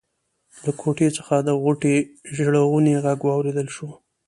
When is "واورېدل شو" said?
3.23-3.89